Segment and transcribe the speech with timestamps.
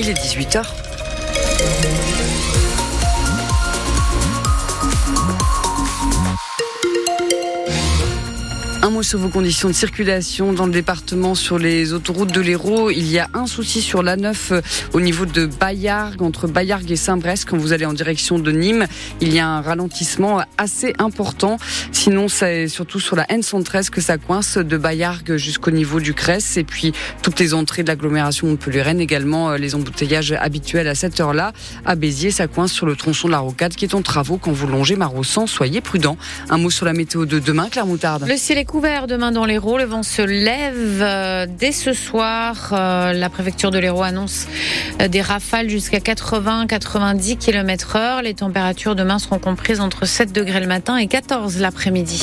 [0.00, 0.64] il est 18h.
[8.90, 12.90] Un mot sur vos conditions de circulation dans le département sur les autoroutes de l'Hérault.
[12.90, 14.60] Il y a un souci sur l'A9 euh,
[14.94, 17.46] au niveau de Bayargues, entre Bayargues et Saint-Brest.
[17.48, 18.88] Quand vous allez en direction de Nîmes,
[19.20, 21.58] il y a un ralentissement assez important.
[21.92, 26.56] Sinon, c'est surtout sur la N113 que ça coince de Bayargues jusqu'au niveau du Cresse.
[26.56, 31.20] Et puis, toutes les entrées de l'agglomération Montpellier-Rennes également, euh, les embouteillages habituels à cette
[31.20, 31.52] heure-là.
[31.86, 34.50] À Béziers, ça coince sur le tronçon de la Rocade qui est en travaux quand
[34.50, 35.46] vous longez Marossan.
[35.46, 36.16] Soyez prudents.
[36.48, 38.26] Un mot sur la météo de demain, Claire Moutarde.
[38.26, 39.76] Le ciel est couvert demain dans l'Hérault.
[39.76, 42.70] Le vent se lève euh, dès ce soir.
[42.72, 44.46] Euh, la préfecture de l'Hérault annonce
[45.00, 48.22] euh, des rafales jusqu'à 80-90 km heure.
[48.22, 52.22] Les températures demain seront comprises entre 7 degrés le matin et 14 l'après-midi.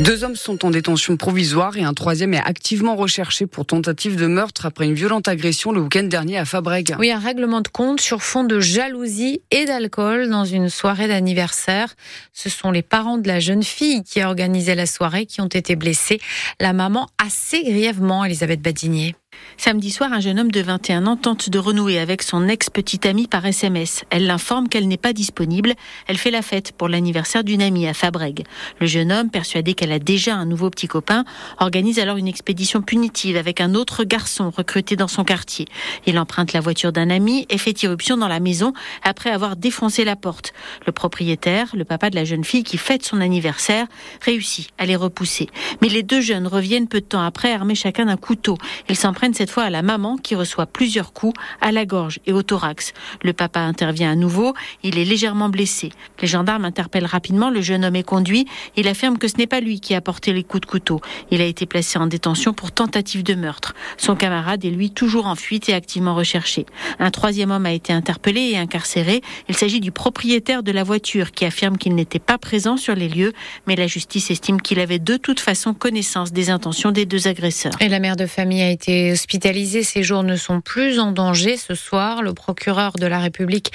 [0.00, 4.26] Deux hommes sont en détention provisoire et un troisième est activement recherché pour tentative de
[4.26, 6.96] meurtre après une violente agression le week-end dernier à Fabrègue.
[6.98, 11.94] Oui, un règlement de compte sur fond de jalousie et d'alcool dans une soirée d'anniversaire.
[12.32, 15.46] Ce sont les parents de la jeune fille qui a organisé la soirée qui ont
[15.46, 16.20] été blessés.
[16.60, 19.14] La maman assez grièvement, Elisabeth Badinier.
[19.56, 23.28] Samedi soir, un jeune homme de 21 ans tente de renouer avec son ex-petite amie
[23.28, 24.04] par SMS.
[24.10, 25.74] Elle l'informe qu'elle n'est pas disponible.
[26.06, 28.44] Elle fait la fête pour l'anniversaire d'une amie à Fabrègue.
[28.80, 31.24] Le jeune homme, persuadé qu'elle a déjà un nouveau petit copain,
[31.60, 35.66] organise alors une expédition punitive avec un autre garçon recruté dans son quartier.
[36.06, 40.04] Il emprunte la voiture d'un ami et fait irruption dans la maison après avoir défoncé
[40.04, 40.52] la porte.
[40.86, 43.86] Le propriétaire, le papa de la jeune fille qui fête son anniversaire,
[44.20, 45.48] réussit à les repousser.
[45.80, 48.58] Mais les deux jeunes reviennent peu de temps après armés chacun d'un couteau.
[48.88, 48.96] Ils
[49.32, 52.92] cette fois à la maman qui reçoit plusieurs coups à la gorge et au thorax.
[53.22, 55.90] Le papa intervient à nouveau, il est légèrement blessé.
[56.20, 59.60] Les gendarmes interpellent rapidement, le jeune homme est conduit, il affirme que ce n'est pas
[59.60, 61.00] lui qui a porté les coups de couteau.
[61.30, 63.74] Il a été placé en détention pour tentative de meurtre.
[63.96, 66.66] Son camarade est lui toujours en fuite et activement recherché.
[66.98, 69.22] Un troisième homme a été interpellé et incarcéré.
[69.48, 73.08] Il s'agit du propriétaire de la voiture qui affirme qu'il n'était pas présent sur les
[73.08, 73.32] lieux,
[73.66, 77.72] mais la justice estime qu'il avait de toute façon connaissance des intentions des deux agresseurs.
[77.80, 79.82] Et la mère de famille a été hospitalisés.
[79.84, 81.56] Ces jours ne sont plus en danger.
[81.56, 83.72] Ce soir, le procureur de la République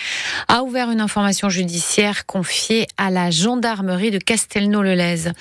[0.48, 5.32] a ouvert une information judiciaire confiée à la gendarmerie de Castelnau-le-Lez.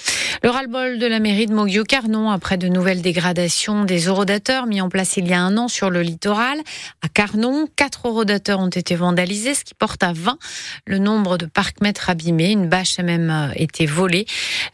[0.42, 4.88] Le ras-le-bol de la mairie de Moguio-Carnon après de nouvelles dégradations des orodateurs mis en
[4.88, 6.58] place il y a un an sur le littoral.
[7.02, 10.38] À Carnon, quatre orodateurs ont été vandalisés, ce qui porte à 20
[10.86, 12.52] le nombre de parcs-mètres abîmés.
[12.52, 14.26] Une bâche a même euh, été volée.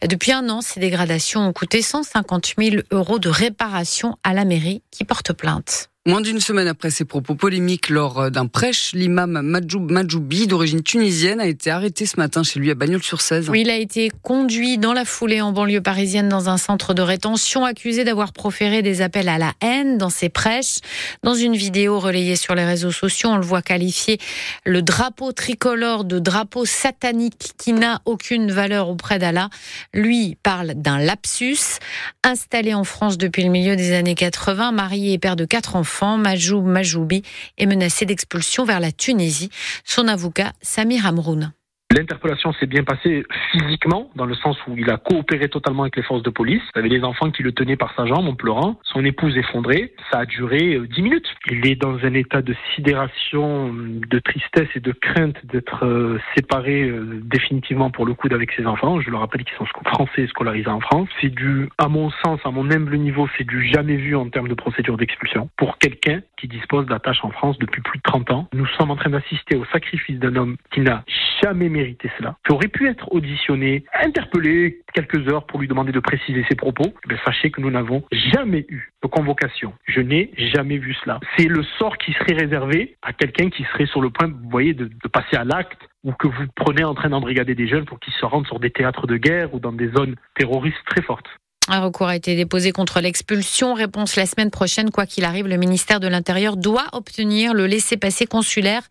[0.07, 4.83] Depuis un an, ces dégradations ont coûté 150 000 euros de réparation à la mairie
[4.91, 5.89] qui porte plainte.
[6.07, 11.39] Moins d'une semaine après ses propos polémiques lors d'un prêche, l'imam Majoub Majoubi, d'origine tunisienne,
[11.39, 13.49] a été arrêté ce matin chez lui à Bagnols-sur-Cèze.
[13.49, 17.01] Oui, il a été conduit dans la foulée en banlieue parisienne dans un centre de
[17.01, 20.77] rétention, accusé d'avoir proféré des appels à la haine dans ses prêches.
[21.23, 24.19] Dans une vidéo relayée sur les réseaux sociaux, on le voit qualifier
[24.63, 29.49] le drapeau tricolore de drapeau satanique qui n'a aucune valeur auprès d'Allah.
[29.91, 31.79] Lui parle d'un lapsus.
[32.23, 35.94] Installé en France depuis le milieu des années 80, marié et père de quatre enfants,
[36.03, 37.23] Majoub Majoubi,
[37.57, 39.49] est menacé d'expulsion vers la Tunisie.
[39.83, 41.53] Son avocat, Samir Amroun.
[41.95, 46.03] L'interpellation s'est bien passée physiquement, dans le sens où il a coopéré totalement avec les
[46.03, 46.61] forces de police.
[46.75, 48.77] Il avait des enfants qui le tenaient par sa jambe en pleurant.
[48.83, 49.93] Son épouse effondrée.
[50.11, 51.27] Ça a duré euh, dix minutes.
[51.49, 56.83] Il est dans un état de sidération, de tristesse et de crainte d'être euh, séparé
[56.83, 58.99] euh, définitivement pour le coup d'avec ses enfants.
[58.99, 61.07] Je le rappelle qu'ils sont français scolarisés en France.
[61.21, 64.49] C'est du, à mon sens, à mon humble niveau, c'est du jamais vu en termes
[64.49, 65.49] de procédure d'expulsion.
[65.55, 68.97] Pour quelqu'un qui dispose d'attaches en France depuis plus de 30 ans, nous sommes en
[68.97, 71.05] train d'assister au sacrifice d'un homme qui n'a
[71.41, 75.99] jamais mérité cela, qui aurait pu être auditionné, interpellé quelques heures pour lui demander de
[75.99, 79.73] préciser ses propos, eh sachez que nous n'avons jamais eu de convocation.
[79.87, 81.19] Je n'ai jamais vu cela.
[81.37, 84.73] C'est le sort qui serait réservé à quelqu'un qui serait sur le point, vous voyez,
[84.73, 88.13] de passer à l'acte ou que vous prenez en train d'embrigader des jeunes pour qu'ils
[88.13, 91.27] se rendent sur des théâtres de guerre ou dans des zones terroristes très fortes.
[91.67, 93.73] Un recours a été déposé contre l'expulsion.
[93.73, 94.91] Réponse la semaine prochaine.
[94.91, 98.83] Quoi qu'il arrive, le ministère de l'Intérieur doit obtenir le laissez-passer consulaire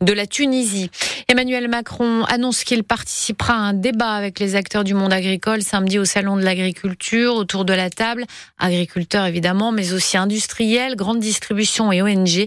[0.00, 0.90] de la Tunisie.
[1.28, 5.98] Emmanuel Macron annonce qu'il participera à un débat avec les acteurs du monde agricole samedi
[5.98, 8.24] au Salon de l'Agriculture autour de la table.
[8.58, 12.46] Agriculteurs évidemment, mais aussi industriels, grande distribution et ONG.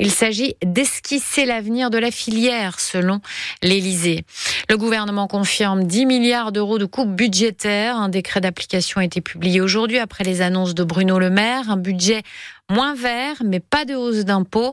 [0.00, 3.20] Il s'agit d'esquisser l'avenir de la filière selon
[3.62, 4.24] l'Élysée.
[4.68, 7.96] Le gouvernement confirme 10 milliards d'euros de coupes budgétaires.
[7.96, 11.70] Un décret d'application a été publié aujourd'hui après les annonces de Bruno Le Maire.
[11.70, 12.22] Un budget
[12.70, 14.72] moins vert, mais pas de hausse d'impôts.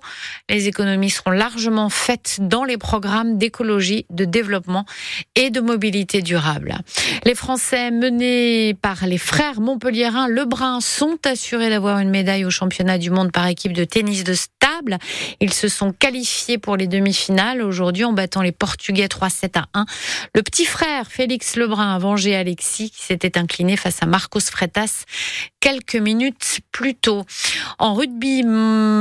[0.49, 4.85] Les économies seront largement faites dans les programmes d'écologie, de développement
[5.35, 6.77] et de mobilité durable.
[7.25, 12.97] Les Français menés par les frères montpelliérains Lebrun sont assurés d'avoir une médaille au championnat
[12.97, 14.97] du monde par équipe de tennis de stable.
[15.39, 19.85] Ils se sont qualifiés pour les demi-finales aujourd'hui en battant les Portugais 3-7 à 1.
[20.35, 25.05] Le petit frère Félix Lebrun a vengé Alexis qui s'était incliné face à Marcos Freitas
[25.59, 27.25] quelques minutes plus tôt.
[27.94, 28.44] Rugby,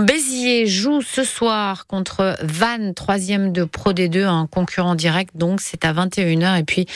[0.06, 5.85] Béziers joue ce soir contre Vannes, troisième de Pro D2, un concurrent direct, donc c'est
[5.85, 6.61] à 21h.
[6.61, 6.87] Et puis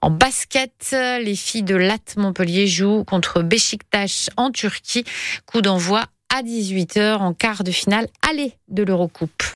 [0.00, 5.04] en basket, les filles de Lat Montpellier jouent contre Beşiktaş en Turquie.
[5.46, 9.42] Coup d'envoi à 18h en quart de finale aller de l'Eurocoupe.